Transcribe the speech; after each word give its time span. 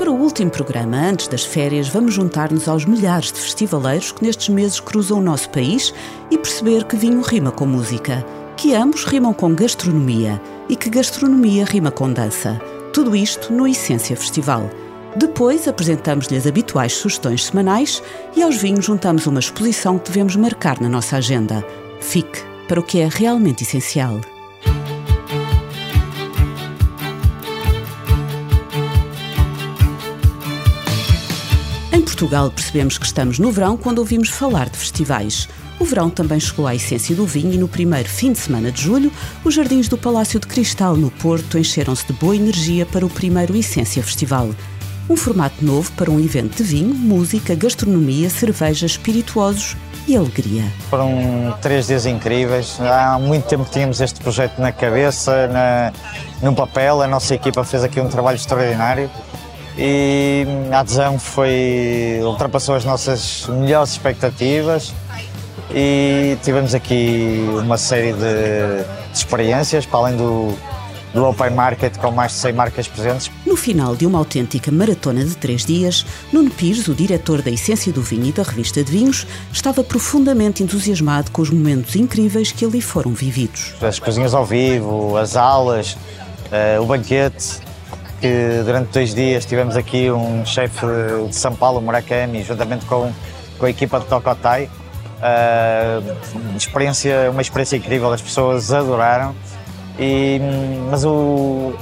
Para 0.00 0.10
o 0.10 0.18
último 0.18 0.50
programa, 0.50 0.96
antes 0.96 1.28
das 1.28 1.44
férias, 1.44 1.86
vamos 1.86 2.14
juntar-nos 2.14 2.66
aos 2.66 2.86
milhares 2.86 3.30
de 3.30 3.38
festivaleiros 3.38 4.12
que 4.12 4.24
nestes 4.24 4.48
meses 4.48 4.80
cruzam 4.80 5.18
o 5.18 5.22
nosso 5.22 5.50
país 5.50 5.92
e 6.30 6.38
perceber 6.38 6.84
que 6.84 6.96
vinho 6.96 7.20
rima 7.20 7.52
com 7.52 7.66
música, 7.66 8.24
que 8.56 8.74
ambos 8.74 9.04
rimam 9.04 9.34
com 9.34 9.54
gastronomia 9.54 10.40
e 10.70 10.74
que 10.74 10.88
gastronomia 10.88 11.66
rima 11.66 11.90
com 11.90 12.10
dança. 12.10 12.58
Tudo 12.94 13.14
isto 13.14 13.52
no 13.52 13.68
Essência 13.68 14.16
Festival. 14.16 14.70
Depois 15.16 15.68
apresentamos-lhe 15.68 16.38
as 16.38 16.46
habituais 16.46 16.94
sugestões 16.94 17.44
semanais 17.44 18.02
e 18.34 18.42
aos 18.42 18.56
vinhos 18.56 18.86
juntamos 18.86 19.26
uma 19.26 19.38
exposição 19.40 19.98
que 19.98 20.10
devemos 20.10 20.34
marcar 20.34 20.80
na 20.80 20.88
nossa 20.88 21.18
agenda. 21.18 21.62
Fique 22.00 22.40
para 22.66 22.80
o 22.80 22.82
que 22.82 23.00
é 23.00 23.06
realmente 23.06 23.64
essencial. 23.64 24.18
Portugal 32.20 32.50
percebemos 32.50 32.98
que 32.98 33.06
estamos 33.06 33.38
no 33.38 33.50
verão 33.50 33.78
quando 33.78 34.00
ouvimos 34.00 34.28
falar 34.28 34.68
de 34.68 34.76
festivais. 34.76 35.48
O 35.78 35.86
verão 35.86 36.10
também 36.10 36.38
chegou 36.38 36.66
à 36.66 36.74
essência 36.74 37.16
do 37.16 37.24
vinho 37.24 37.54
e 37.54 37.56
no 37.56 37.66
primeiro 37.66 38.06
fim 38.06 38.30
de 38.30 38.38
semana 38.38 38.70
de 38.70 38.82
julho, 38.82 39.10
os 39.42 39.54
jardins 39.54 39.88
do 39.88 39.96
Palácio 39.96 40.38
de 40.38 40.46
Cristal, 40.46 40.96
no 40.96 41.10
Porto, 41.10 41.56
encheram-se 41.56 42.06
de 42.06 42.12
boa 42.12 42.36
energia 42.36 42.84
para 42.84 43.06
o 43.06 43.08
primeiro 43.08 43.56
Essência 43.56 44.02
Festival. 44.02 44.50
Um 45.08 45.16
formato 45.16 45.64
novo 45.64 45.90
para 45.92 46.10
um 46.10 46.20
evento 46.20 46.58
de 46.58 46.62
vinho, 46.62 46.94
música, 46.94 47.54
gastronomia, 47.54 48.28
cerveja, 48.28 48.84
espirituosos 48.84 49.74
e 50.06 50.14
alegria. 50.14 50.70
Foram 50.90 51.56
três 51.62 51.86
dias 51.86 52.04
incríveis. 52.04 52.78
Há 52.80 53.18
muito 53.18 53.46
tempo 53.46 53.64
que 53.64 53.70
tínhamos 53.70 53.98
este 54.02 54.20
projeto 54.20 54.58
na 54.58 54.72
cabeça, 54.72 55.48
na, 55.48 55.90
no 56.42 56.54
papel. 56.54 57.00
A 57.00 57.06
nossa 57.06 57.34
equipa 57.34 57.64
fez 57.64 57.82
aqui 57.82 57.98
um 57.98 58.08
trabalho 58.08 58.36
extraordinário 58.36 59.08
e 59.80 60.44
a 60.70 60.80
adesão 60.80 61.18
foi 61.18 62.20
ultrapassou 62.22 62.74
as 62.74 62.84
nossas 62.84 63.46
melhores 63.48 63.92
expectativas 63.92 64.92
e 65.74 66.36
tivemos 66.42 66.74
aqui 66.74 67.42
uma 67.62 67.78
série 67.78 68.12
de, 68.12 68.20
de 68.20 69.18
experiências 69.18 69.86
para 69.86 70.00
além 70.00 70.18
do, 70.18 70.52
do 71.14 71.24
Open 71.24 71.52
Market 71.52 71.96
com 71.96 72.10
mais 72.10 72.32
de 72.32 72.38
100 72.38 72.52
marcas 72.52 72.88
presentes. 72.88 73.30
No 73.46 73.56
final 73.56 73.96
de 73.96 74.04
uma 74.04 74.18
autêntica 74.18 74.70
maratona 74.70 75.24
de 75.24 75.34
três 75.34 75.64
dias, 75.64 76.04
Nuno 76.30 76.50
Pires, 76.50 76.86
o 76.86 76.94
diretor 76.94 77.40
da 77.40 77.50
Essência 77.50 77.90
do 77.90 78.02
Vinho 78.02 78.26
e 78.26 78.32
da 78.32 78.42
revista 78.42 78.84
de 78.84 78.92
Vinhos, 78.92 79.26
estava 79.50 79.82
profundamente 79.82 80.62
entusiasmado 80.62 81.30
com 81.30 81.40
os 81.40 81.48
momentos 81.48 81.96
incríveis 81.96 82.52
que 82.52 82.66
ali 82.66 82.82
foram 82.82 83.12
vividos. 83.12 83.72
As 83.80 83.98
cozinhas 83.98 84.34
ao 84.34 84.44
vivo, 84.44 85.16
as 85.16 85.36
aulas, 85.36 85.94
uh, 85.94 86.82
o 86.82 86.84
banquete, 86.84 87.69
que 88.20 88.62
durante 88.64 88.92
dois 88.92 89.14
dias 89.14 89.44
tivemos 89.44 89.76
aqui 89.76 90.10
um 90.10 90.44
chefe 90.44 90.86
de 91.28 91.34
São 91.34 91.54
Paulo, 91.54 91.80
Murakami, 91.80 92.42
juntamente 92.42 92.84
com, 92.86 93.12
com 93.58 93.66
a 93.66 93.70
equipa 93.70 93.98
de 93.98 94.06
Tokotai. 94.06 94.70
Uh, 95.20 96.56
experiência, 96.56 97.30
uma 97.30 97.42
experiência 97.42 97.76
incrível, 97.76 98.12
as 98.12 98.22
pessoas 98.22 98.72
adoraram. 98.72 99.34
E, 99.98 100.40
mas 100.90 101.04
o 101.04 101.74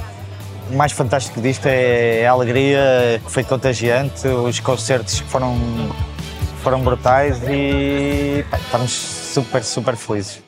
mais 0.73 0.93
fantástico 0.93 1.41
disto 1.41 1.67
é 1.67 2.27
a 2.27 2.33
alegria 2.33 3.21
que 3.25 3.31
foi 3.31 3.45
contagiante, 3.45 4.27
os 4.27 4.61
concertos 4.61 5.21
foram, 5.21 5.57
foram 6.63 6.81
brutais 6.81 7.41
e 7.49 8.45
pá, 8.51 8.59
estamos 8.59 8.93
super, 8.93 9.63
super 9.63 9.97
felizes. 9.97 10.43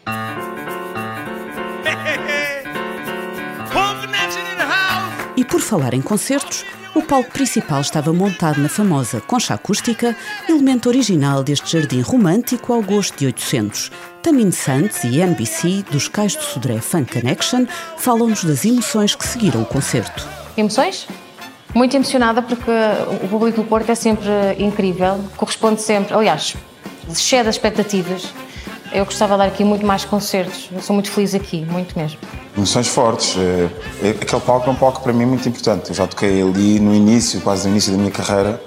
Por 5.51 5.61
falar 5.61 5.95
em 5.95 6.01
concertos, 6.01 6.65
o 6.95 7.03
palco 7.03 7.31
principal 7.33 7.81
estava 7.81 8.13
montado 8.13 8.61
na 8.61 8.69
famosa 8.69 9.21
concha 9.21 9.55
acústica, 9.55 10.17
elemento 10.49 10.89
original 10.89 11.43
deste 11.43 11.73
jardim 11.73 12.01
romântico 12.01 12.73
ao 12.73 12.81
gosto 12.81 13.19
de 13.19 13.27
800. 13.27 13.91
Tamin 14.23 14.53
Santos 14.53 15.03
e 15.03 15.21
NBC, 15.21 15.85
dos 15.91 16.07
Cais 16.07 16.37
do 16.37 16.43
Sodré 16.43 16.81
Funk 16.81 17.13
Connection, 17.13 17.67
falam-nos 17.97 18.45
das 18.45 18.65
emoções 18.65 19.17
que 19.17 19.27
seguiram 19.27 19.63
o 19.63 19.67
concerto. 19.67 20.27
Emoções? 20.57 21.09
Muito 21.75 21.97
emocionada 21.97 22.43
porque 22.43 22.71
o 23.25 23.29
público 23.29 23.63
do 23.63 23.69
Porto 23.69 23.91
é 23.91 23.95
sempre 23.95 24.29
incrível, 24.59 25.25
corresponde 25.37 25.83
sempre, 25.83 26.15
aliás, 26.15 26.57
excede 27.09 27.49
as 27.49 27.57
expectativas. 27.57 28.33
Eu 28.93 29.05
gostava 29.05 29.35
de 29.35 29.39
dar 29.39 29.47
aqui 29.47 29.63
muito 29.63 29.87
mais 29.87 30.05
concertos, 30.05 30.69
eu 30.73 30.81
sou 30.83 30.95
muito 30.95 31.11
feliz 31.11 31.35
aqui, 31.35 31.65
muito 31.65 31.97
mesmo. 31.97 32.19
Emoções 32.57 32.89
fortes. 32.89 33.37
É, 33.37 34.09
é, 34.09 34.11
aquele 34.11 34.43
palco 34.43 34.69
é 34.69 34.73
um 34.73 34.77
palco 34.77 35.01
para 35.01 35.13
mim 35.13 35.25
muito 35.25 35.49
importante. 35.49 35.91
Eu 35.91 35.95
já 35.95 36.07
toquei 36.07 36.43
ali 36.43 36.81
no 36.81 36.95
início, 36.95 37.41
quase 37.41 37.67
no 37.67 37.73
início 37.73 37.93
da 37.93 37.99
minha 37.99 38.11
carreira. 38.11 38.61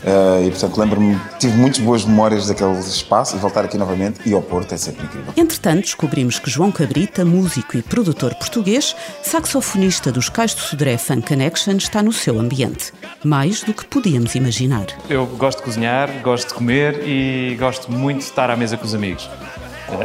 Uh, 0.00 0.46
e 0.46 0.50
portanto 0.50 0.78
lembro-me, 0.78 1.20
tive 1.38 1.58
muitas 1.58 1.78
boas 1.78 2.06
memórias 2.06 2.46
daquele 2.46 2.78
espaço 2.78 3.36
e 3.36 3.38
voltar 3.38 3.66
aqui 3.66 3.76
novamente 3.76 4.18
e 4.24 4.32
ao 4.32 4.40
Porto 4.40 4.72
é 4.72 4.78
sempre 4.78 5.04
incrível. 5.04 5.30
Entretanto, 5.36 5.82
descobrimos 5.82 6.38
que 6.38 6.48
João 6.48 6.72
Cabrita, 6.72 7.22
músico 7.22 7.76
e 7.76 7.82
produtor 7.82 8.34
português, 8.34 8.96
saxofonista 9.22 10.10
dos 10.10 10.30
Cais 10.30 10.54
do 10.54 10.60
Sodré 10.60 10.96
Funk 10.96 11.28
Connection, 11.28 11.76
está 11.76 12.02
no 12.02 12.12
seu 12.12 12.40
ambiente. 12.40 12.94
Mais 13.22 13.62
do 13.62 13.74
que 13.74 13.84
podíamos 13.84 14.34
imaginar. 14.34 14.86
Eu 15.08 15.26
gosto 15.26 15.58
de 15.58 15.64
cozinhar, 15.64 16.10
gosto 16.22 16.48
de 16.48 16.54
comer 16.54 17.06
e 17.06 17.56
gosto 17.60 17.92
muito 17.92 18.18
de 18.18 18.24
estar 18.24 18.48
à 18.48 18.56
mesa 18.56 18.78
com 18.78 18.86
os 18.86 18.94
amigos. 18.94 19.28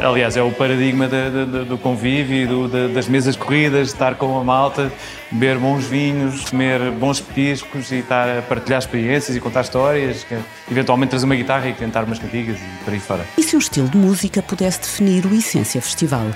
Aliás, 0.02 0.36
é 0.36 0.42
o 0.42 0.50
paradigma 0.50 1.06
de, 1.06 1.30
de, 1.30 1.64
do 1.64 1.78
convívio, 1.78 2.48
do, 2.48 2.68
de, 2.68 2.94
das 2.94 3.08
mesas 3.08 3.36
corridas, 3.36 3.88
estar 3.88 4.16
com 4.16 4.38
a 4.38 4.44
malta, 4.44 4.90
beber 5.30 5.58
bons 5.58 5.84
vinhos, 5.84 6.50
comer 6.50 6.90
bons 6.92 7.20
petiscos 7.20 7.90
e 7.92 7.96
estar 7.96 8.38
a 8.38 8.42
partilhar 8.42 8.80
experiências 8.80 9.36
e 9.36 9.40
contar 9.40 9.62
histórias, 9.62 10.24
que, 10.24 10.36
eventualmente 10.70 11.10
trazer 11.10 11.24
uma 11.24 11.36
guitarra 11.36 11.68
e 11.68 11.72
cantar 11.72 12.04
umas 12.04 12.18
cantigas 12.18 12.56
e 12.58 12.84
por 12.84 12.92
aí 12.92 13.00
fora. 13.00 13.24
E 13.38 13.42
se 13.42 13.54
um 13.56 13.58
estilo 13.58 13.88
de 13.88 13.96
música 13.96 14.42
pudesse 14.42 14.80
definir 14.80 15.24
o 15.24 15.34
Essência 15.34 15.80
Festival? 15.80 16.26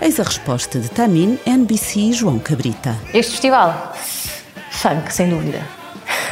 Eis 0.00 0.18
a 0.18 0.22
resposta 0.22 0.78
de 0.78 0.88
Tamin, 0.88 1.38
NBC 1.44 2.00
e 2.00 2.12
João 2.12 2.38
Cabrita. 2.38 2.96
Este 3.12 3.32
festival? 3.32 3.94
Funk, 4.70 5.12
sem 5.12 5.28
dúvida. 5.28 5.60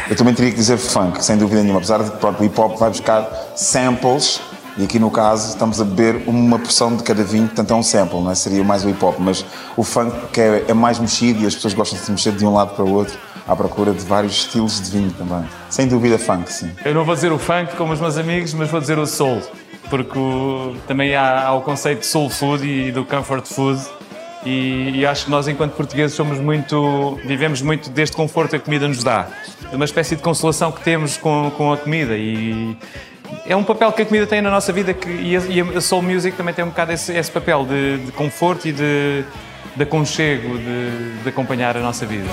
Eu 0.09 0.17
também 0.17 0.33
teria 0.33 0.51
que 0.51 0.57
dizer 0.57 0.79
funk, 0.79 1.23
sem 1.23 1.37
dúvida 1.37 1.61
nenhuma. 1.61 1.79
Apesar 1.79 2.03
de 2.03 2.11
que 2.11 2.25
o 2.25 2.45
hip 2.45 2.59
hop 2.59 2.79
vai 2.79 2.89
buscar 2.89 3.29
samples 3.57 4.41
e 4.79 4.85
aqui 4.85 4.99
no 4.99 5.11
caso 5.11 5.49
estamos 5.49 5.81
a 5.81 5.85
beber 5.85 6.23
uma 6.29 6.59
porção 6.59 6.97
de 6.97 7.03
cada 7.03 7.25
vinho, 7.25 7.47
portanto 7.47 7.73
é 7.73 7.75
um 7.75 7.83
sample, 7.83 8.21
não 8.21 8.31
é? 8.31 8.35
seria 8.37 8.63
mais 8.63 8.85
o 8.85 8.89
hip 8.89 9.05
hop, 9.05 9.17
mas 9.19 9.45
o 9.77 9.83
funk 9.83 10.15
que 10.33 10.41
é, 10.41 10.65
é 10.69 10.73
mais 10.73 11.01
mexido 11.01 11.43
e 11.43 11.47
as 11.47 11.55
pessoas 11.57 11.75
gostam 11.75 11.99
de 11.99 12.05
se 12.05 12.11
mexer 12.13 12.33
de 12.33 12.47
um 12.47 12.55
lado 12.55 12.77
para 12.77 12.85
o 12.85 12.93
outro 12.93 13.19
à 13.47 13.57
procura 13.57 13.93
de 13.93 14.05
vários 14.05 14.35
estilos 14.35 14.81
de 14.81 14.91
vinho 14.91 15.11
também. 15.11 15.43
Sem 15.69 15.89
dúvida 15.89 16.19
funk, 16.19 16.53
sim. 16.53 16.71
Eu 16.85 16.95
não 16.95 17.05
vou 17.05 17.15
dizer 17.15 17.33
o 17.33 17.39
funk 17.39 17.75
como 17.77 17.93
os 17.93 18.01
meus 18.01 18.17
amigos, 18.17 18.55
mas 18.55 18.71
vou 18.71 18.79
dizer 18.79 18.99
o 18.99 19.07
soul, 19.07 19.43
porque 19.91 20.19
também 20.87 21.17
há, 21.17 21.49
há, 21.49 21.55
o 21.55 21.63
conceito 21.63 22.01
de 22.01 22.07
soul 22.07 22.31
food 22.31 22.65
e 22.65 22.93
do 22.93 23.05
comfort 23.05 23.47
food 23.47 23.81
e, 24.45 25.01
e, 25.01 25.07
acho 25.07 25.25
que 25.25 25.31
nós 25.31 25.49
enquanto 25.49 25.73
portugueses 25.73 26.15
somos 26.15 26.39
muito, 26.39 27.19
vivemos 27.25 27.61
muito 27.61 27.91
deste 27.91 28.15
conforto 28.15 28.51
que 28.51 28.57
a 28.57 28.61
comida 28.61 28.87
nos 28.87 29.03
dá, 29.03 29.27
de 29.69 29.75
uma 29.75 29.85
espécie 29.85 30.15
de 30.15 30.23
consolação 30.23 30.71
que 30.71 30.81
temos 30.83 31.17
com, 31.17 31.51
com 31.57 31.73
a 31.73 31.77
comida 31.77 32.17
e 32.17 32.77
é 33.47 33.57
um 33.57 33.65
papel 33.65 33.93
que 33.93 34.03
a 34.03 34.07
comida 34.07 34.27
tem 34.27 34.41
na 34.41 34.51
nossa 34.51 34.73
vida 34.73 34.93
que, 34.95 35.09
e, 35.09 35.37
a, 35.37 35.41
e 35.41 35.77
a 35.77 35.81
soul 35.81 36.03
music 36.03 36.37
também 36.37 36.55
tem 36.55 36.65
um 36.65 36.69
bocado 36.69 36.93
esse, 36.93 37.13
esse 37.13 37.31
papel 37.31 37.65
de, 37.65 37.99
de, 37.99 38.13
conforto 38.13 38.69
e 38.69 38.73
de, 38.73 39.25
de 39.77 39.83
aconchego, 39.83 40.59
de, 40.59 41.23
de 41.23 41.29
acompanhar 41.29 41.77
a 41.77 41.81
nossa 41.81 42.07
vida. 42.07 42.29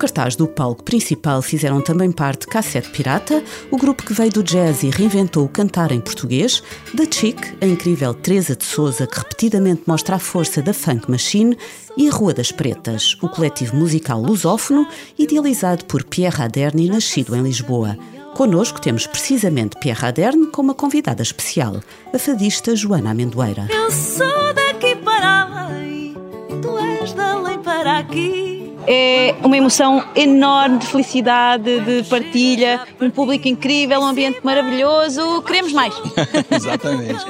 Cartaz 0.00 0.34
do 0.34 0.48
palco 0.48 0.82
principal 0.82 1.42
fizeram 1.42 1.82
também 1.82 2.10
parte 2.10 2.46
Cassete 2.46 2.88
Pirata, 2.88 3.44
o 3.70 3.76
grupo 3.76 4.02
que 4.02 4.14
veio 4.14 4.32
do 4.32 4.42
jazz 4.42 4.82
e 4.82 4.88
reinventou 4.88 5.44
o 5.44 5.48
cantar 5.48 5.92
em 5.92 6.00
português, 6.00 6.62
The 6.96 7.04
Chick, 7.04 7.58
a 7.60 7.66
incrível 7.66 8.14
Teresa 8.14 8.56
de 8.56 8.64
Souza, 8.64 9.06
que 9.06 9.18
repetidamente 9.18 9.82
mostra 9.86 10.16
a 10.16 10.18
força 10.18 10.62
da 10.62 10.72
Funk 10.72 11.10
Machine, 11.10 11.54
e 11.98 12.08
Rua 12.08 12.32
das 12.32 12.50
Pretas, 12.50 13.14
o 13.20 13.28
coletivo 13.28 13.76
musical 13.76 14.22
lusófono, 14.22 14.88
idealizado 15.18 15.84
por 15.84 16.02
Pierre 16.02 16.44
Aderni, 16.44 16.88
nascido 16.88 17.36
em 17.36 17.42
Lisboa. 17.42 17.98
Connosco 18.34 18.80
temos 18.80 19.06
precisamente 19.06 19.78
Pierre 19.80 20.06
Aderne 20.06 20.46
com 20.46 20.62
uma 20.62 20.74
convidada 20.74 21.22
especial, 21.22 21.78
a 22.10 22.18
fadista 22.18 22.74
Joana 22.74 23.10
Amendoeira. 23.10 23.68
Eu 23.68 23.90
sou 23.90 24.54
daqui 24.54 24.96
para 24.96 25.66
aí, 25.66 26.16
tu 26.62 26.78
és 26.78 27.12
da 27.12 27.38
para 27.62 27.98
aqui 27.98 28.49
é 28.86 29.34
uma 29.42 29.56
emoção 29.56 30.04
enorme 30.14 30.78
de 30.78 30.86
felicidade, 30.86 31.80
de 31.80 32.02
partilha, 32.08 32.86
um 33.00 33.10
público 33.10 33.48
incrível, 33.48 34.00
um 34.00 34.06
ambiente 34.06 34.40
maravilhoso. 34.42 35.42
Queremos 35.42 35.72
mais. 35.72 35.94
Exatamente. 36.50 37.24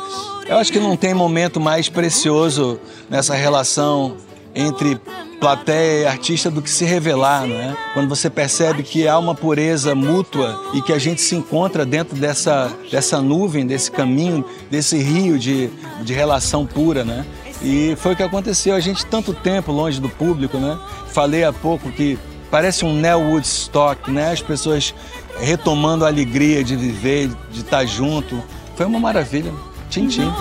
Eu 0.47 0.57
acho 0.57 0.73
que 0.73 0.81
não 0.81 0.97
tem 0.97 1.15
momento 1.15 1.61
mais 1.61 1.89
precioso 1.89 2.81
nessa 3.09 3.35
relação 3.35 4.17
entre 4.55 5.01
plateia 5.41 6.03
e 6.03 6.07
artista 6.07 6.51
do 6.51 6.61
que 6.61 6.71
se 6.71 6.85
revelar, 6.85 7.47
né? 7.47 7.75
Quando 7.95 8.09
você 8.09 8.29
percebe 8.29 8.83
que 8.83 9.09
há 9.09 9.19
uma 9.19 9.35
pureza 9.35 9.95
mútua 9.95 10.61
e 10.75 10.83
que 10.83 10.93
a 10.93 10.99
gente 10.99 11.23
se 11.23 11.35
encontra 11.35 11.87
dentro 11.87 12.15
dessa, 12.15 12.71
dessa 12.91 13.23
nuvem, 13.23 13.67
desse 13.67 13.91
caminho, 13.91 14.45
desse 14.71 14.99
rio 14.99 15.39
de, 15.39 15.71
de 16.03 16.13
relação 16.13 16.67
pura, 16.67 17.05
né? 17.05 17.25
E 17.63 17.95
foi 17.97 18.13
o 18.13 18.17
que 18.17 18.23
aconteceu. 18.23 18.75
A 18.75 18.81
gente 18.81 19.05
tanto 19.07 19.33
tempo 19.33 19.73
longe 19.73 20.01
do 20.01 20.09
público, 20.09 20.59
né? 20.59 20.79
Falei 21.09 21.45
há 21.45 21.53
pouco 21.53 21.91
que 21.91 22.19
parece 22.51 22.85
um 22.85 22.95
Neo 22.95 23.21
Woodstock, 23.31 24.11
né? 24.11 24.33
As 24.33 24.41
pessoas 24.41 24.95
retomando 25.39 26.05
a 26.05 26.09
alegria 26.09 26.65
de 26.65 26.77
viver, 26.77 27.31
de 27.51 27.61
estar 27.61 27.85
junto. 27.85 28.43
Foi 28.75 28.87
uma 28.87 28.99
maravilha. 28.99 29.53
Tchim, 29.91 30.09
tchim. 30.09 30.33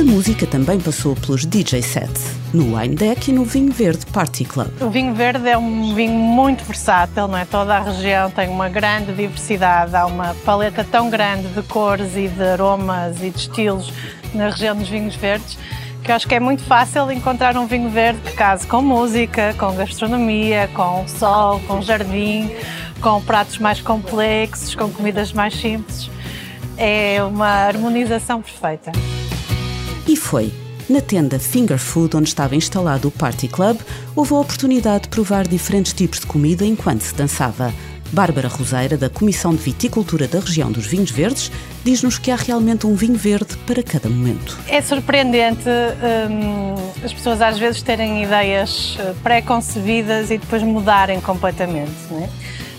A 0.00 0.02
música 0.02 0.46
também 0.46 0.80
passou 0.80 1.14
pelos 1.14 1.44
DJ 1.44 1.82
sets, 1.82 2.24
no 2.54 2.74
Wine 2.74 2.94
Deck 2.94 3.30
e 3.30 3.34
no 3.34 3.44
Vinho 3.44 3.70
Verde 3.70 4.06
Party 4.06 4.46
Club. 4.46 4.70
O 4.80 4.88
vinho 4.88 5.12
verde 5.12 5.46
é 5.46 5.58
um 5.58 5.94
vinho 5.94 6.14
muito 6.14 6.64
versátil, 6.64 7.28
não 7.28 7.36
é? 7.36 7.44
Toda 7.44 7.76
a 7.76 7.80
região 7.82 8.30
tem 8.30 8.48
uma 8.48 8.70
grande 8.70 9.12
diversidade, 9.12 9.94
há 9.94 10.06
uma 10.06 10.34
paleta 10.42 10.82
tão 10.90 11.10
grande 11.10 11.48
de 11.48 11.62
cores 11.64 12.16
e 12.16 12.28
de 12.28 12.42
aromas 12.42 13.18
e 13.22 13.28
de 13.28 13.40
estilos 13.40 13.92
na 14.32 14.48
região 14.48 14.74
dos 14.74 14.88
vinhos 14.88 15.14
verdes 15.16 15.58
que 16.02 16.10
eu 16.10 16.16
acho 16.16 16.26
que 16.26 16.34
é 16.34 16.40
muito 16.40 16.62
fácil 16.62 17.12
encontrar 17.12 17.54
um 17.58 17.66
vinho 17.66 17.90
verde 17.90 18.20
que 18.22 18.32
case 18.32 18.66
com 18.66 18.80
música, 18.80 19.54
com 19.58 19.74
gastronomia, 19.74 20.70
com 20.72 21.06
sol, 21.06 21.60
com 21.66 21.82
jardim, 21.82 22.50
com 23.02 23.20
pratos 23.20 23.58
mais 23.58 23.82
complexos, 23.82 24.74
com 24.74 24.88
comidas 24.90 25.30
mais 25.30 25.54
simples. 25.54 26.10
É 26.78 27.22
uma 27.22 27.48
harmonização 27.66 28.40
perfeita. 28.40 28.92
E 30.06 30.16
foi. 30.16 30.52
Na 30.88 31.00
tenda 31.00 31.38
Finger 31.38 31.78
Food, 31.78 32.16
onde 32.16 32.28
estava 32.28 32.56
instalado 32.56 33.08
o 33.08 33.10
Party 33.10 33.46
Club, 33.46 33.78
houve 34.16 34.34
a 34.34 34.38
oportunidade 34.38 35.04
de 35.04 35.08
provar 35.08 35.46
diferentes 35.46 35.92
tipos 35.92 36.18
de 36.20 36.26
comida 36.26 36.64
enquanto 36.64 37.02
se 37.02 37.14
dançava. 37.14 37.72
Bárbara 38.12 38.48
Roseira, 38.48 38.96
da 38.96 39.08
Comissão 39.08 39.54
de 39.54 39.62
Viticultura 39.62 40.26
da 40.26 40.40
região 40.40 40.72
dos 40.72 40.86
Vinhos 40.86 41.12
Verdes, 41.12 41.52
diz-nos 41.84 42.18
que 42.18 42.30
há 42.30 42.36
realmente 42.36 42.86
um 42.86 42.94
vinho 42.96 43.14
verde 43.14 43.56
para 43.58 43.82
cada 43.84 44.08
momento. 44.08 44.58
É 44.66 44.82
surpreendente 44.82 45.68
hum, 45.68 46.74
as 47.04 47.12
pessoas 47.12 47.40
às 47.40 47.56
vezes 47.56 47.82
terem 47.82 48.24
ideias 48.24 48.96
eh, 48.98 49.14
pré-concebidas 49.22 50.30
e 50.32 50.38
depois 50.38 50.62
mudarem 50.62 51.20
completamente. 51.20 51.92
Não 52.10 52.24
é? 52.24 52.28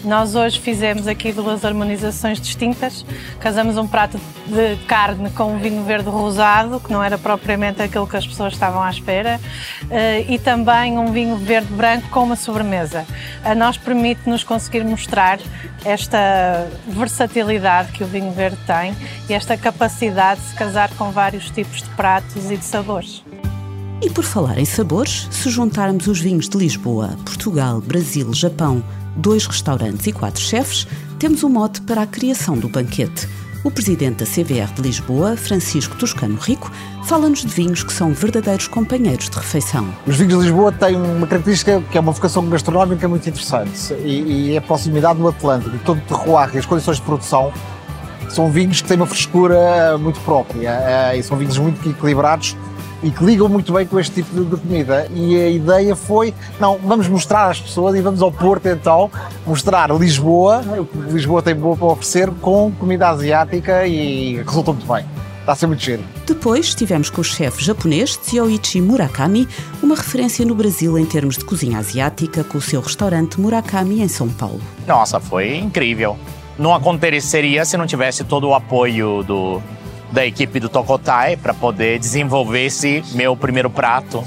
Nós 0.04 0.34
hoje 0.34 0.60
fizemos 0.60 1.08
aqui 1.08 1.32
duas 1.32 1.64
harmonizações 1.64 2.42
distintas. 2.42 3.06
Casamos 3.40 3.78
um 3.78 3.88
prato 3.88 4.20
de 4.48 4.76
carne 4.88 5.30
com 5.30 5.54
um 5.54 5.60
vinho 5.60 5.84
verde 5.84 6.10
rosado, 6.10 6.80
que 6.80 6.92
não 6.92 7.04
era 7.04 7.18
propriamente 7.18 7.82
aquilo 7.82 8.08
que 8.08 8.18
as 8.18 8.26
pessoas 8.26 8.54
estavam 8.54 8.82
à 8.82 8.90
espera, 8.90 9.40
eh, 9.92 10.26
e 10.28 10.40
também 10.40 10.98
um 10.98 11.12
vinho 11.12 11.38
verde 11.38 11.72
branco 11.74 12.10
com 12.10 12.24
uma 12.24 12.36
sobremesa. 12.36 13.06
A 13.44 13.54
nós 13.54 13.78
permite-nos 13.78 14.44
conseguir 14.44 14.84
mostrar 14.84 15.40
esta 15.86 16.68
versatilidade 16.88 17.92
que 17.92 18.04
o 18.04 18.08
vinho 18.08 18.32
verde 18.32 18.58
tem 18.66 18.96
e 19.30 19.34
esta 19.34 19.56
capacidade 19.56 20.42
de 20.42 20.48
se 20.48 20.56
casar 20.56 20.90
com 20.96 21.12
vários 21.12 21.50
tipos 21.52 21.84
de 21.84 21.90
pratos 21.92 22.50
e 22.50 22.58
de 22.58 22.66
sabores. 22.66 23.24
E 24.02 24.10
por 24.10 24.24
falar 24.24 24.58
em 24.58 24.66
sabores, 24.66 25.28
se 25.30 25.48
juntarmos 25.52 26.08
os 26.08 26.20
vinhos 26.20 26.50
de 26.50 26.58
Lisboa, 26.58 27.16
Portugal, 27.24 27.80
Brasil, 27.80 28.34
Japão, 28.34 28.84
dois 29.16 29.46
restaurantes 29.46 30.08
e 30.08 30.12
quatro 30.12 30.42
chefes, 30.42 30.88
temos 31.20 31.44
um 31.44 31.50
mote 31.50 31.82
para 31.82 32.02
a 32.02 32.08
criação 32.08 32.58
do 32.58 32.68
banquete. 32.68 33.28
O 33.64 33.70
presidente 33.70 34.24
da 34.24 34.26
CVR 34.26 34.74
de 34.74 34.82
Lisboa, 34.82 35.38
Francisco 35.38 35.96
Toscano 35.96 36.36
Rico, 36.36 36.72
fala-nos 37.04 37.42
de 37.42 37.48
vinhos 37.48 37.84
que 37.84 37.94
são 37.94 38.12
verdadeiros 38.12 38.68
companheiros 38.68 39.30
de 39.30 39.38
refeição. 39.38 39.88
Os 40.08 40.18
vinhos 40.18 40.34
de 40.34 40.40
Lisboa 40.46 40.72
têm 40.72 40.96
uma 40.96 41.28
característica 41.28 41.80
que 41.92 41.96
é 41.96 42.02
uma 42.02 42.12
vocação 42.12 42.44
gastronómica 42.50 43.08
muito 43.08 43.30
interessante 43.30 43.94
e, 44.04 44.22
e 44.22 44.56
é 44.56 44.58
a 44.58 44.62
proximidade 44.62 45.20
do 45.20 45.28
Atlântico. 45.28 45.78
Todo 45.86 46.00
o 46.00 46.02
terroir 46.02 46.50
e 46.56 46.58
as 46.58 46.66
condições 46.66 46.98
de 46.98 47.04
produção 47.04 47.54
são 48.30 48.50
vinhos 48.50 48.82
que 48.82 48.88
têm 48.88 48.98
uma 48.98 49.06
frescura 49.06 49.96
muito 50.00 50.20
própria 50.22 51.16
e 51.16 51.22
são 51.22 51.38
vinhos 51.38 51.58
muito 51.60 51.88
equilibrados 51.88 52.56
e 53.04 53.12
que 53.12 53.24
ligam 53.24 53.50
muito 53.50 53.74
bem 53.74 53.86
com 53.86 54.00
este 54.00 54.16
tipo 54.22 54.34
de, 54.36 54.46
de, 54.46 54.58
comida. 54.58 55.08
E 55.14 55.36
a 55.36 55.50
ideia 55.50 55.96
foi, 55.96 56.34
não, 56.60 56.78
vamos 56.78 57.08
mostrar 57.08 57.50
às 57.50 57.60
pessoas 57.60 57.96
e 57.96 58.02
vamos 58.02 58.22
ao 58.22 58.32
Porto 58.32 58.68
então, 58.68 59.10
mostrar 59.46 59.90
Lisboa, 59.92 60.64
o 60.80 60.86
que 60.86 60.98
Lisboa 61.12 61.42
tem 61.42 61.56
boa 61.56 61.76
para 61.76 61.88
oferecer, 61.88 62.30
com 62.42 62.72
comida 62.72 63.10
asiática 63.10 63.86
e 63.86 64.38
resultou 64.38 64.74
muito 64.74 64.92
bem. 64.92 65.06
Está 65.40 65.54
a 65.54 65.56
ser 65.56 65.66
muito 65.66 65.82
cheiro. 65.82 66.04
Depois 66.28 66.68
estivemos 66.68 67.10
com 67.10 67.22
o 67.22 67.24
chefe 67.24 67.64
japonês 67.64 68.16
Tsuyoichi 68.16 68.80
Murakami, 68.80 69.48
uma 69.82 69.96
referência 69.96 70.46
no 70.46 70.54
Brasil 70.54 71.00
em 71.00 71.06
termos 71.06 71.36
de 71.36 71.44
cozinha 71.44 71.80
asiática, 71.80 72.44
com 72.44 72.60
o 72.60 72.62
seu 72.62 72.80
restaurante 72.80 73.42
Murakami 73.42 74.04
em 74.04 74.08
São 74.08 74.30
Paulo. 74.30 74.62
Nossa, 74.86 75.20
foi 75.20 75.58
incrível. 75.58 76.16
Não 76.60 76.76
aconteceria 76.76 77.66
se 77.66 77.76
não 77.76 77.88
tivesse 77.88 78.24
todo 78.24 78.48
o 78.50 78.54
apoio 78.54 79.24
do, 79.24 79.60
da 80.12 80.26
equipe 80.26 80.60
do 80.60 80.70
Tokotai 80.70 81.38
para 81.38 81.54
poder 81.54 81.98
desenvolver 82.00 82.66
esse 82.66 83.04
meu 83.14 83.36
primeiro 83.36 83.70
prato, 83.70 84.24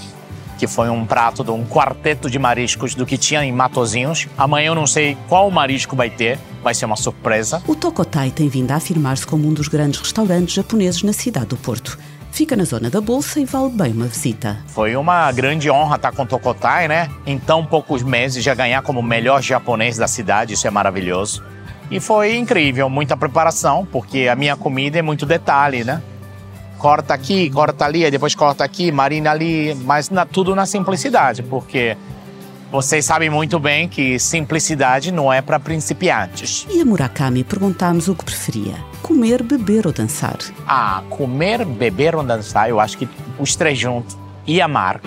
que 0.58 0.66
foi 0.66 0.88
um 0.88 1.04
prato 1.04 1.44
de 1.44 1.50
um 1.50 1.64
quarteto 1.64 2.30
de 2.30 2.38
mariscos 2.38 2.94
do 2.94 3.04
que 3.04 3.18
tinha 3.18 3.44
em 3.44 3.52
Matozinhos. 3.52 4.26
Amanhã 4.38 4.68
eu 4.68 4.74
não 4.74 4.86
sei 4.86 5.16
qual 5.28 5.50
marisco 5.50 5.94
vai 5.94 6.08
ter, 6.08 6.38
vai 6.62 6.74
ser 6.74 6.86
uma 6.86 6.96
surpresa. 6.96 7.62
O 7.66 7.74
Tokotai 7.74 8.30
tem 8.30 8.48
vindo 8.48 8.70
a 8.70 8.76
afirmar-se 8.76 9.26
como 9.26 9.46
um 9.46 9.52
dos 9.52 9.68
grandes 9.68 10.00
restaurantes 10.00 10.54
japoneses 10.54 11.02
na 11.02 11.12
cidade 11.12 11.46
do 11.46 11.56
Porto. 11.56 11.98
Fica 12.30 12.56
na 12.56 12.64
zona 12.64 12.90
da 12.90 13.00
Bolsa 13.00 13.38
e 13.38 13.44
vale 13.44 13.70
bem 13.70 13.92
uma 13.92 14.06
visita. 14.06 14.58
Foi 14.66 14.96
uma 14.96 15.30
grande 15.30 15.70
honra 15.70 15.94
estar 15.94 16.10
com 16.10 16.24
o 16.24 16.26
Tokotai, 16.26 16.88
né? 16.88 17.08
Em 17.24 17.38
tão 17.38 17.64
poucos 17.64 18.02
meses 18.02 18.42
já 18.42 18.54
ganhar 18.54 18.82
como 18.82 19.00
melhor 19.00 19.40
japonês 19.40 19.96
da 19.96 20.08
cidade, 20.08 20.54
isso 20.54 20.66
é 20.66 20.70
maravilhoso. 20.70 21.44
E 21.90 22.00
foi 22.00 22.36
incrível, 22.36 22.88
muita 22.88 23.16
preparação, 23.16 23.86
porque 23.90 24.28
a 24.28 24.34
minha 24.34 24.56
comida 24.56 24.98
é 24.98 25.02
muito 25.02 25.26
detalhe, 25.26 25.84
né? 25.84 26.02
Corta 26.78 27.14
aqui, 27.14 27.48
corta 27.50 27.84
ali, 27.84 28.10
depois 28.10 28.34
corta 28.34 28.64
aqui, 28.64 28.90
marina 28.90 29.30
ali, 29.30 29.74
mas 29.84 30.10
na, 30.10 30.26
tudo 30.26 30.54
na 30.54 30.66
simplicidade, 30.66 31.42
porque 31.42 31.96
vocês 32.74 33.04
sabem 33.04 33.30
muito 33.30 33.58
bem 33.60 33.88
que 33.88 34.18
simplicidade 34.18 35.12
não 35.12 35.32
é 35.32 35.40
para 35.40 35.60
principiantes. 35.60 36.66
E 36.68 36.80
a 36.80 36.84
Murakami 36.84 37.44
perguntámos 37.44 38.08
o 38.08 38.14
que 38.16 38.24
preferia: 38.24 38.74
comer, 39.00 39.42
beber 39.42 39.86
ou 39.86 39.92
dançar? 39.92 40.38
Ah, 40.66 41.02
comer, 41.08 41.64
beber 41.64 42.16
ou 42.16 42.24
dançar, 42.24 42.68
eu 42.68 42.80
acho 42.80 42.98
que 42.98 43.08
os 43.38 43.54
três 43.54 43.78
juntos. 43.78 44.16
E 44.46 44.60
amar. 44.60 45.00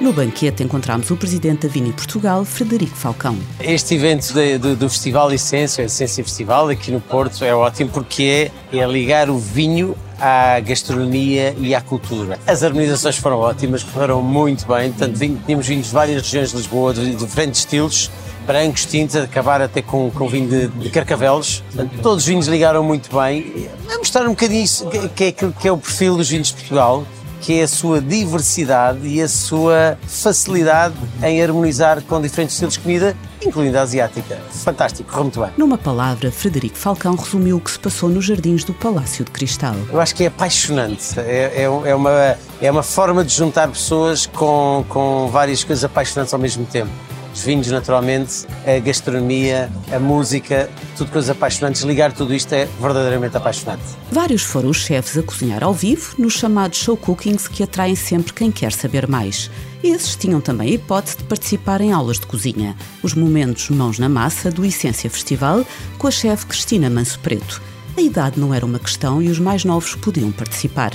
No 0.00 0.14
banquete 0.14 0.62
encontramos 0.62 1.10
o 1.10 1.16
presidente 1.16 1.66
da 1.66 1.72
Vini 1.72 1.92
Portugal, 1.92 2.42
Frederico 2.42 2.96
Falcão. 2.96 3.36
Este 3.60 3.96
evento 3.96 4.32
de, 4.32 4.56
de, 4.56 4.74
do 4.74 4.88
Festival 4.88 5.30
Essência, 5.30 5.82
Essência 5.82 6.24
Festival, 6.24 6.70
aqui 6.70 6.90
no 6.90 7.02
Porto, 7.02 7.44
é 7.44 7.54
ótimo 7.54 7.90
porque 7.90 8.50
é, 8.72 8.78
é 8.78 8.86
ligar 8.86 9.28
o 9.28 9.38
vinho 9.38 9.94
à 10.18 10.58
gastronomia 10.60 11.54
e 11.58 11.74
à 11.74 11.82
cultura. 11.82 12.38
As 12.46 12.62
harmonizações 12.62 13.18
foram 13.18 13.40
ótimas, 13.40 13.82
correram 13.82 14.22
muito 14.22 14.66
bem, 14.66 14.90
portanto, 14.90 15.18
tínhamos 15.44 15.66
vinhos 15.66 15.88
de 15.88 15.92
várias 15.92 16.22
regiões 16.22 16.50
de 16.50 16.56
Lisboa, 16.56 16.94
de 16.94 17.14
diferentes 17.14 17.60
estilos, 17.60 18.10
brancos, 18.46 18.86
tintos, 18.86 19.16
acabar 19.16 19.60
até 19.60 19.82
com, 19.82 20.10
com 20.10 20.26
vinho 20.26 20.48
de, 20.48 20.68
de 20.68 20.88
carcavelos. 20.88 21.62
Portanto, 21.74 22.00
todos 22.00 22.22
os 22.22 22.26
vinhos 22.26 22.46
ligaram 22.46 22.82
muito 22.82 23.14
bem. 23.14 23.68
A 23.92 23.98
mostrar 23.98 24.24
um 24.24 24.30
bocadinho 24.30 24.64
isso, 24.64 24.88
que 25.14 25.24
é, 25.24 25.32
que 25.32 25.68
é 25.68 25.70
o 25.70 25.76
perfil 25.76 26.16
dos 26.16 26.30
vinhos 26.30 26.48
de 26.48 26.54
Portugal, 26.54 27.04
que 27.40 27.58
é 27.58 27.62
a 27.62 27.68
sua 27.68 28.00
diversidade 28.00 29.06
e 29.06 29.20
a 29.20 29.28
sua 29.28 29.98
facilidade 30.06 30.94
em 31.22 31.42
harmonizar 31.42 32.02
com 32.02 32.20
diferentes 32.20 32.54
estilos 32.54 32.74
de 32.74 32.80
comida, 32.80 33.16
incluindo 33.44 33.78
a 33.78 33.82
asiática. 33.82 34.38
Fantástico, 34.50 35.08
correu 35.08 35.24
muito 35.24 35.40
bem. 35.40 35.50
Numa 35.56 35.78
palavra, 35.78 36.30
Frederico 36.30 36.76
Falcão 36.76 37.14
resumiu 37.14 37.56
o 37.56 37.60
que 37.60 37.70
se 37.70 37.78
passou 37.78 38.08
nos 38.08 38.24
jardins 38.24 38.62
do 38.64 38.74
Palácio 38.74 39.24
de 39.24 39.30
Cristal. 39.30 39.74
Eu 39.90 40.00
acho 40.00 40.14
que 40.14 40.24
é 40.24 40.26
apaixonante. 40.26 41.18
É, 41.18 41.52
é, 41.56 41.62
é 41.62 41.94
uma, 41.94 42.36
é 42.60 42.70
uma 42.70 42.82
forma 42.82 43.24
de 43.24 43.34
juntar 43.34 43.68
pessoas 43.68 44.26
com, 44.26 44.84
com 44.88 45.28
várias 45.28 45.64
coisas 45.64 45.84
apaixonantes 45.84 46.34
ao 46.34 46.40
mesmo 46.40 46.64
tempo 46.66 46.90
os 47.34 47.42
vinhos, 47.42 47.68
naturalmente, 47.68 48.46
a 48.66 48.78
gastronomia, 48.80 49.70
a 49.92 49.98
música, 49.98 50.68
tudo 50.96 51.10
coisas 51.10 51.30
apaixonantes. 51.30 51.82
Ligar 51.82 52.12
tudo 52.12 52.34
isto 52.34 52.52
é 52.52 52.68
verdadeiramente 52.80 53.36
apaixonante. 53.36 53.82
Vários 54.10 54.42
foram 54.42 54.70
os 54.70 54.78
chefes 54.78 55.16
a 55.16 55.22
cozinhar 55.22 55.62
ao 55.62 55.72
vivo 55.72 56.14
nos 56.18 56.34
chamados 56.34 56.78
show 56.78 56.96
cookings 56.96 57.48
que 57.48 57.62
atraem 57.62 57.94
sempre 57.94 58.32
quem 58.32 58.50
quer 58.50 58.72
saber 58.72 59.06
mais. 59.06 59.50
Esses 59.82 60.14
tinham 60.16 60.40
também 60.40 60.70
a 60.70 60.74
hipótese 60.74 61.18
de 61.18 61.24
participar 61.24 61.80
em 61.80 61.92
aulas 61.92 62.18
de 62.18 62.26
cozinha, 62.26 62.76
os 63.02 63.14
momentos 63.14 63.70
mãos 63.70 63.98
na 63.98 64.08
massa 64.08 64.50
do 64.50 64.64
Essência 64.64 65.08
Festival 65.08 65.64
com 65.96 66.06
a 66.06 66.10
chefe 66.10 66.46
Cristina 66.46 66.90
Manso 66.90 67.18
Preto. 67.20 67.62
A 67.96 68.00
idade 68.00 68.38
não 68.38 68.52
era 68.52 68.64
uma 68.64 68.78
questão 68.78 69.22
e 69.22 69.28
os 69.28 69.38
mais 69.38 69.64
novos 69.64 69.94
podiam 69.94 70.30
participar. 70.30 70.92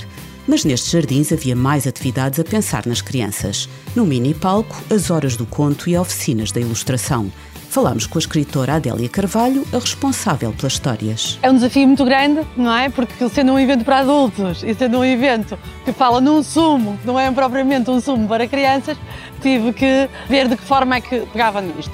Mas 0.48 0.64
nestes 0.64 0.92
jardins 0.92 1.32
havia 1.32 1.56
mais 1.56 1.86
atividades 1.86 2.38
a 2.38 2.44
pensar 2.44 2.86
nas 2.86 3.02
crianças. 3.02 3.68
No 3.96 4.06
mini 4.06 4.32
palco, 4.32 4.80
as 4.88 5.10
horas 5.10 5.36
do 5.36 5.44
conto 5.44 5.90
e 5.90 5.98
oficinas 5.98 6.52
da 6.52 6.60
ilustração. 6.60 7.30
Falámos 7.68 8.06
com 8.06 8.16
a 8.16 8.20
escritora 8.20 8.74
Adélia 8.74 9.08
Carvalho, 9.08 9.66
a 9.72 9.78
responsável 9.78 10.52
pelas 10.52 10.74
histórias. 10.74 11.38
É 11.42 11.50
um 11.50 11.54
desafio 11.54 11.86
muito 11.86 12.04
grande, 12.04 12.46
não 12.56 12.74
é? 12.74 12.88
Porque 12.88 13.28
sendo 13.28 13.52
um 13.52 13.58
evento 13.58 13.84
para 13.84 13.98
adultos 13.98 14.62
e 14.62 14.72
sendo 14.72 14.98
um 14.98 15.04
evento 15.04 15.58
que 15.84 15.92
fala 15.92 16.20
num 16.20 16.42
sumo, 16.42 16.96
que 16.98 17.06
não 17.06 17.18
é 17.18 17.30
propriamente 17.30 17.90
um 17.90 18.00
sumo 18.00 18.28
para 18.28 18.46
crianças, 18.46 18.96
tive 19.42 19.72
que 19.72 20.08
ver 20.28 20.48
de 20.48 20.56
que 20.56 20.62
forma 20.62 20.96
é 20.96 21.00
que 21.00 21.20
pegava 21.26 21.60
nisto. 21.60 21.92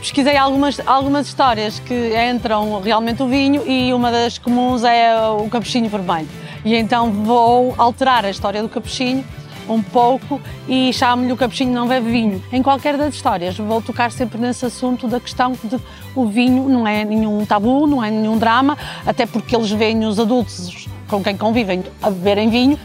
Pesquisei 0.00 0.36
algumas, 0.36 0.80
algumas 0.86 1.26
histórias 1.26 1.78
que 1.78 2.12
entram 2.30 2.80
realmente 2.80 3.22
o 3.22 3.28
vinho 3.28 3.62
e 3.68 3.92
uma 3.92 4.10
das 4.10 4.38
comuns 4.38 4.82
é 4.82 5.14
o 5.28 5.48
capuchinho 5.50 5.90
vermelho. 5.90 6.26
E 6.64 6.74
então 6.76 7.10
vou 7.10 7.74
alterar 7.78 8.24
a 8.24 8.30
história 8.30 8.62
do 8.62 8.68
capuchinho 8.68 9.24
um 9.68 9.82
pouco 9.82 10.40
e 10.68 10.92
chamo-lhe 10.92 11.32
o 11.32 11.36
capuchinho 11.36 11.72
não 11.72 11.86
bebe 11.86 12.10
vinho. 12.10 12.42
Em 12.52 12.62
qualquer 12.62 12.96
das 12.96 13.14
histórias 13.14 13.56
vou 13.56 13.80
tocar 13.80 14.10
sempre 14.10 14.38
nesse 14.38 14.66
assunto 14.66 15.06
da 15.06 15.20
questão 15.20 15.52
de 15.52 15.78
o 16.14 16.26
vinho 16.26 16.68
não 16.68 16.86
é 16.86 17.04
nenhum 17.04 17.44
tabu, 17.46 17.86
não 17.86 18.02
é 18.02 18.10
nenhum 18.10 18.36
drama, 18.36 18.76
até 19.06 19.26
porque 19.26 19.54
eles 19.54 19.70
veem 19.70 20.04
os 20.04 20.18
adultos 20.18 20.88
com 21.08 21.22
quem 21.22 21.36
convivem 21.36 21.82
a 22.00 22.08
beberem 22.08 22.48
vinho, 22.48 22.78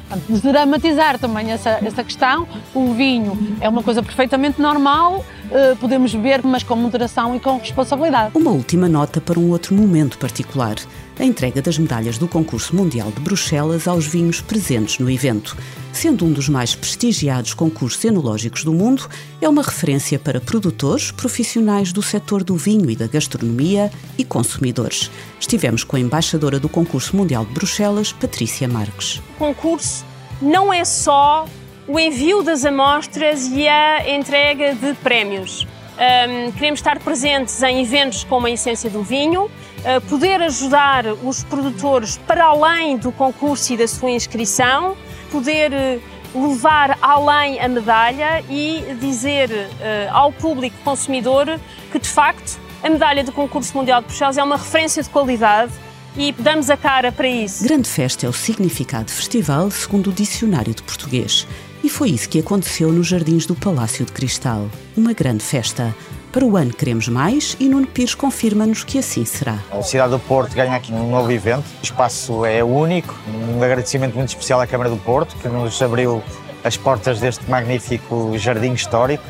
dramatizar 0.44 1.20
também 1.20 1.52
essa, 1.52 1.80
essa 1.86 2.04
questão. 2.04 2.48
O 2.74 2.92
vinho 2.94 3.58
é 3.62 3.70
uma 3.70 3.84
coisa 3.84 4.02
perfeitamente 4.02 4.60
normal, 4.60 5.24
eh, 5.52 5.76
podemos 5.80 6.14
beber, 6.14 6.44
mas 6.44 6.64
com 6.64 6.76
moderação 6.76 7.36
e 7.36 7.40
com 7.40 7.58
responsabilidade. 7.58 8.32
Uma 8.36 8.52
última 8.52 8.88
nota 8.88 9.22
para 9.22 9.40
um 9.40 9.50
outro 9.50 9.76
momento 9.76 10.18
particular 10.18 10.76
a 11.20 11.24
entrega 11.24 11.62
das 11.62 11.78
medalhas 11.78 12.18
do 12.18 12.28
Concurso 12.28 12.76
Mundial 12.76 13.12
de 13.12 13.22
Bruxelas 13.22 13.88
aos 13.88 14.06
vinhos 14.06 14.42
presentes 14.42 15.00
no 15.00 15.10
evento. 15.10 15.56
Sendo 15.94 16.26
um 16.26 16.32
dos 16.32 16.50
mais 16.50 16.76
prestigiados 16.76 17.54
concursos 17.54 18.04
enológicos 18.04 18.64
do 18.66 18.74
mundo, 18.74 19.08
é 19.40 19.48
uma 19.48 19.62
referência 19.62 20.20
para 20.20 20.42
produtores, 20.42 21.12
profissionais 21.12 21.94
do 21.94 22.02
setor 22.02 22.44
do 22.44 22.58
vinho 22.58 22.90
e 22.90 22.96
da 22.96 23.08
gastronomia 23.08 23.90
e 24.18 24.26
consumidores. 24.26 25.10
Estivemos 25.40 25.84
com 25.84 25.96
a 25.96 26.00
embaixadora 26.00 26.60
do 26.60 26.68
Concurso 26.68 27.16
Mundial 27.16 27.46
de 27.46 27.54
Bruxelas, 27.54 28.12
Patrícia 28.12 28.68
Marques. 28.68 29.22
O 29.36 29.40
concurso 29.40 30.06
não 30.42 30.74
é 30.74 30.84
só 30.84 31.46
o 31.88 32.00
envio 32.00 32.42
das 32.42 32.66
amostras 32.66 33.48
e 33.48 33.68
a 33.68 34.10
entrega 34.10 34.74
de 34.74 34.94
prémios. 34.96 35.68
Um, 35.96 36.52
queremos 36.52 36.80
estar 36.80 37.00
presentes 37.00 37.62
em 37.64 37.82
eventos 37.82 38.24
como 38.24 38.48
a 38.48 38.52
Essência 38.52 38.90
do 38.90 39.02
Vinho, 39.02 39.46
uh, 39.46 40.02
poder 40.10 40.42
ajudar 40.42 41.06
os 41.24 41.44
produtores 41.44 42.18
para 42.18 42.46
além 42.46 42.98
do 42.98 43.12
concurso 43.12 43.74
e 43.74 43.78
da 43.78 43.88
sua 43.88 44.12
inscrição, 44.12 44.98
poder 45.32 45.72
uh, 45.72 46.48
levar 46.48 46.98
além 47.02 47.62
a 47.62 47.70
medalha 47.70 48.44
e 48.50 48.84
dizer 49.00 49.50
uh, 49.50 50.12
ao 50.12 50.34
público 50.34 50.76
consumidor 50.84 51.60
que, 51.92 52.00
de 52.00 52.10
facto, 52.10 52.60
a 52.84 52.90
medalha 52.90 53.24
do 53.24 53.32
Concurso 53.32 53.76
Mundial 53.78 54.02
de 54.02 54.08
Bruxelas 54.08 54.38
é 54.38 54.44
uma 54.44 54.58
referência 54.58 55.02
de 55.02 55.10
qualidade 55.10 55.72
e 56.18 56.32
damos 56.34 56.70
a 56.70 56.78
cara 56.78 57.12
para 57.12 57.28
isso. 57.28 57.64
Grande 57.64 57.90
Festa 57.90 58.26
é 58.26 58.30
o 58.30 58.34
significado 58.34 59.06
de 59.06 59.14
festival 59.14 59.72
segundo 59.72 60.10
o 60.10 60.14
Dicionário 60.14 60.74
de 60.74 60.84
Português. 60.84 61.48
E 61.86 61.90
foi 61.90 62.10
isso 62.10 62.28
que 62.28 62.40
aconteceu 62.40 62.92
nos 62.92 63.06
Jardins 63.06 63.46
do 63.46 63.54
Palácio 63.54 64.04
de 64.08 64.12
Cristal. 64.12 64.68
Uma 64.98 65.14
grande 65.14 65.44
festa. 65.44 65.96
Para 66.32 66.44
o 66.44 66.58
ano 66.58 66.74
queremos 66.74 67.08
mais 67.08 67.56
e 67.60 67.70
Nuno 67.70 67.86
Pires 67.86 68.16
confirma-nos 68.16 68.84
que 68.84 68.98
assim 68.98 69.24
será. 69.24 69.60
A 69.70 69.84
cidade 69.84 70.10
do 70.10 70.18
Porto 70.18 70.56
ganha 70.56 70.76
aqui 70.76 70.92
um 70.92 71.12
novo 71.12 71.32
evento. 71.32 71.64
O 71.80 71.84
espaço 71.84 72.44
é 72.44 72.64
único. 72.64 73.16
Um 73.28 73.62
agradecimento 73.62 74.16
muito 74.16 74.30
especial 74.30 74.60
à 74.60 74.66
Câmara 74.66 74.90
do 74.90 74.98
Porto, 74.98 75.36
que 75.36 75.48
nos 75.48 75.80
abriu 75.80 76.24
as 76.64 76.76
portas 76.76 77.20
deste 77.20 77.48
magnífico 77.48 78.36
jardim 78.36 78.74
histórico. 78.74 79.24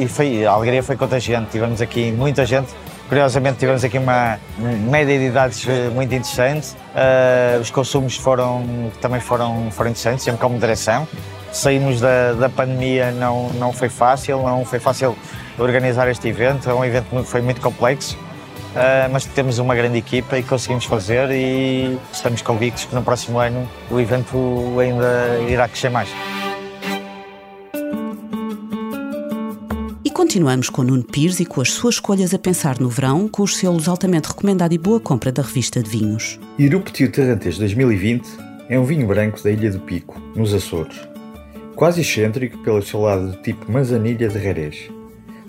E 0.00 0.06
foi, 0.06 0.46
a 0.46 0.52
alegria 0.52 0.84
foi 0.84 0.96
contagiante. 0.96 1.50
Tivemos 1.50 1.80
aqui 1.82 2.12
muita 2.12 2.46
gente 2.46 2.72
Curiosamente 3.10 3.58
tivemos 3.58 3.82
aqui 3.82 3.98
uma 3.98 4.38
média 4.88 5.18
de 5.18 5.24
idades 5.24 5.66
eh, 5.66 5.88
muito 5.92 6.14
interessante. 6.14 6.76
Uh, 6.94 7.60
os 7.60 7.68
consumos 7.68 8.14
foram, 8.14 8.92
também 9.00 9.18
foram, 9.18 9.68
foram 9.72 9.90
interessantes, 9.90 10.22
sempre 10.22 10.40
com 10.40 10.48
moderação. 10.48 11.08
Saímos 11.52 12.00
da, 12.00 12.32
da 12.32 12.48
pandemia, 12.48 13.10
não, 13.12 13.50
não 13.54 13.72
foi 13.72 13.88
fácil, 13.88 14.42
não 14.42 14.64
foi 14.64 14.78
fácil 14.78 15.16
organizar 15.58 16.08
este 16.08 16.28
evento. 16.28 16.68
É 16.68 16.74
um 16.74 16.84
evento 16.84 17.06
que 17.08 17.22
foi 17.24 17.42
muito 17.42 17.60
complexo, 17.60 18.16
uh, 18.16 19.10
mas 19.10 19.24
temos 19.24 19.58
uma 19.58 19.74
grande 19.74 19.98
equipa 19.98 20.38
e 20.38 20.42
conseguimos 20.42 20.84
fazer 20.84 21.30
e 21.30 21.98
estamos 22.12 22.42
convictos 22.42 22.84
que 22.84 22.94
no 22.94 23.02
próximo 23.02 23.38
ano 23.38 23.68
o 23.90 24.00
evento 24.00 24.78
ainda 24.78 25.40
irá 25.48 25.68
crescer 25.68 25.90
mais. 25.90 26.08
Continuamos 30.30 30.70
com 30.70 30.84
Nuno 30.84 31.02
Pires 31.02 31.40
e 31.40 31.44
com 31.44 31.60
as 31.60 31.72
suas 31.72 31.96
escolhas 31.96 32.32
a 32.32 32.38
pensar 32.38 32.78
no 32.78 32.88
verão, 32.88 33.26
com 33.26 33.42
os 33.42 33.56
selos 33.56 33.88
altamente 33.88 34.28
recomendado 34.28 34.72
e 34.72 34.78
boa 34.78 35.00
compra 35.00 35.32
da 35.32 35.42
revista 35.42 35.82
de 35.82 35.90
vinhos. 35.90 36.38
Iruptio 36.56 37.10
Terrantes 37.10 37.58
2020 37.58 38.28
é 38.68 38.78
um 38.78 38.84
vinho 38.84 39.08
branco 39.08 39.42
da 39.42 39.50
Ilha 39.50 39.72
do 39.72 39.80
Pico, 39.80 40.22
nos 40.36 40.54
Açores. 40.54 41.09
Quase 41.74 42.02
excêntrico 42.02 42.58
pelo 42.58 42.82
seu 42.82 43.00
lado 43.00 43.32
do 43.32 43.42
tipo 43.42 43.70
manzanilha 43.70 44.28
de 44.28 44.38
Jerez. 44.38 44.90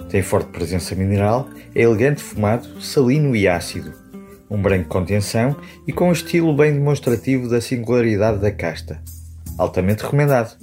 Tem 0.09 0.21
forte 0.21 0.49
presença 0.49 0.95
mineral, 0.95 1.49
é 1.73 1.81
elegante 1.81 2.21
fumado, 2.21 2.81
salino 2.81 3.35
e 3.35 3.47
ácido. 3.47 3.93
Um 4.49 4.61
branco 4.61 4.89
com 4.89 5.05
tensão 5.05 5.55
e 5.87 5.93
com 5.93 6.09
um 6.09 6.11
estilo 6.11 6.53
bem 6.55 6.73
demonstrativo 6.73 7.49
da 7.49 7.61
singularidade 7.61 8.39
da 8.39 8.51
casta. 8.51 9.01
Altamente 9.57 10.03
recomendado. 10.03 10.57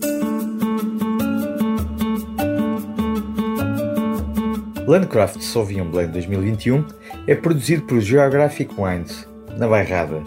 Landcraft 4.87 5.43
Sauvignon 5.43 5.91
Blanc 5.91 6.13
2021 6.13 6.85
é 7.27 7.35
produzido 7.35 7.83
por 7.83 8.01
Geographic 8.01 8.75
Wines, 8.79 9.29
na 9.59 9.69
Bairrada. 9.69 10.23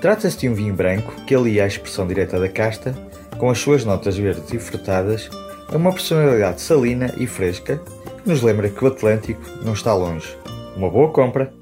Trata-se 0.00 0.38
de 0.38 0.48
um 0.48 0.54
vinho 0.54 0.72
branco 0.72 1.12
que 1.26 1.34
alia 1.34 1.64
a 1.64 1.66
expressão 1.66 2.06
direta 2.06 2.38
da 2.38 2.48
casta, 2.48 2.94
com 3.38 3.50
as 3.50 3.58
suas 3.58 3.84
notas 3.84 4.16
verdes 4.16 4.52
e 4.52 4.58
frutadas, 4.58 5.30
a 5.72 5.76
uma 5.76 5.92
personalidade 5.92 6.60
salina 6.60 7.14
e 7.16 7.26
fresca 7.26 7.80
que 8.22 8.28
nos 8.28 8.42
lembra 8.42 8.68
que 8.68 8.84
o 8.84 8.88
Atlântico 8.88 9.40
não 9.64 9.72
está 9.72 9.94
longe. 9.94 10.36
Uma 10.76 10.90
boa 10.90 11.10
compra! 11.10 11.52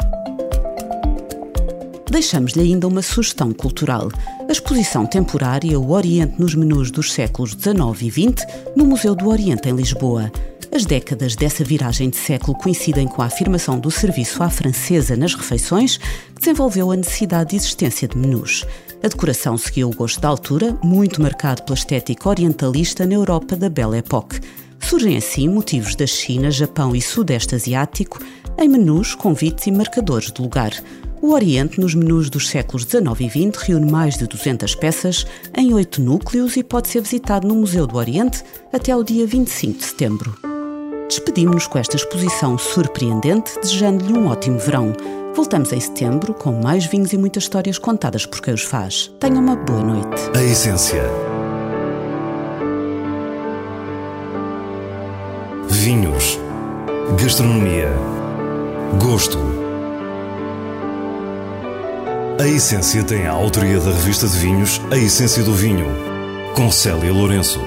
Deixamos-lhe 2.10 2.62
ainda 2.62 2.86
uma 2.86 3.02
sugestão 3.02 3.52
cultural. 3.52 4.08
A 4.48 4.52
exposição 4.52 5.04
temporária 5.04 5.78
O 5.78 5.90
Oriente 5.90 6.40
nos 6.40 6.54
Menus 6.54 6.90
dos 6.90 7.12
séculos 7.12 7.50
XIX 7.50 8.02
e 8.02 8.10
XX 8.10 8.46
no 8.74 8.86
Museu 8.86 9.14
do 9.14 9.28
Oriente 9.28 9.68
em 9.68 9.72
Lisboa. 9.74 10.32
As 10.76 10.84
décadas 10.84 11.34
dessa 11.34 11.64
viragem 11.64 12.10
de 12.10 12.18
século 12.18 12.54
coincidem 12.54 13.08
com 13.08 13.22
a 13.22 13.24
afirmação 13.24 13.78
do 13.80 13.90
serviço 13.90 14.42
à 14.42 14.50
francesa 14.50 15.16
nas 15.16 15.34
refeições, 15.34 15.96
que 15.96 16.40
desenvolveu 16.40 16.90
a 16.90 16.96
necessidade 16.96 17.48
de 17.48 17.56
existência 17.56 18.06
de 18.06 18.18
menus. 18.18 18.62
A 19.02 19.08
decoração 19.08 19.56
seguiu 19.56 19.88
o 19.88 19.96
gosto 19.96 20.20
da 20.20 20.28
altura, 20.28 20.78
muito 20.84 21.22
marcado 21.22 21.62
pela 21.62 21.78
estética 21.78 22.28
orientalista 22.28 23.06
na 23.06 23.14
Europa 23.14 23.56
da 23.56 23.70
Belle 23.70 23.96
Époque. 23.96 24.38
Surgem 24.78 25.16
assim 25.16 25.48
motivos 25.48 25.94
da 25.94 26.06
China, 26.06 26.50
Japão 26.50 26.94
e 26.94 27.00
Sudeste 27.00 27.54
Asiático 27.54 28.18
em 28.58 28.68
menus, 28.68 29.14
convites 29.14 29.66
e 29.66 29.72
marcadores 29.72 30.30
de 30.30 30.42
lugar. 30.42 30.72
O 31.22 31.32
Oriente, 31.32 31.80
nos 31.80 31.94
menus 31.94 32.28
dos 32.28 32.50
séculos 32.50 32.82
XIX 32.82 33.18
e 33.20 33.50
XX, 33.50 33.62
reúne 33.62 33.90
mais 33.90 34.18
de 34.18 34.26
200 34.26 34.74
peças 34.74 35.26
em 35.56 35.72
oito 35.72 36.02
núcleos 36.02 36.54
e 36.54 36.62
pode 36.62 36.88
ser 36.88 37.00
visitado 37.00 37.48
no 37.48 37.54
Museu 37.54 37.86
do 37.86 37.96
Oriente 37.96 38.44
até 38.70 38.92
ao 38.92 39.02
dia 39.02 39.26
25 39.26 39.78
de 39.78 39.84
setembro. 39.86 40.55
Despedimos-nos 41.08 41.66
com 41.66 41.78
esta 41.78 41.96
exposição 41.96 42.58
surpreendente, 42.58 43.52
desejando-lhe 43.60 44.12
um 44.12 44.26
ótimo 44.28 44.58
verão. 44.58 44.92
Voltamos 45.34 45.72
em 45.72 45.80
setembro 45.80 46.34
com 46.34 46.52
mais 46.52 46.86
vinhos 46.86 47.12
e 47.12 47.18
muitas 47.18 47.44
histórias 47.44 47.78
contadas 47.78 48.26
por 48.26 48.40
quem 48.40 48.54
os 48.54 48.62
faz. 48.62 49.10
Tenham 49.20 49.40
uma 49.40 49.54
boa 49.54 49.82
noite. 49.82 50.30
A 50.34 50.42
essência. 50.42 51.04
Vinhos. 55.68 56.38
Gastronomia. 57.20 57.90
Gosto. 59.00 59.38
A 62.38 62.46
essência 62.48 63.02
tem 63.02 63.26
a 63.26 63.32
autoria 63.32 63.80
da 63.80 63.90
revista 63.90 64.28
de 64.28 64.36
vinhos 64.36 64.80
A 64.90 64.96
Essência 64.98 65.42
do 65.42 65.54
Vinho, 65.54 65.86
com 66.54 66.70
Célia 66.70 67.12
Lourenço. 67.12 67.60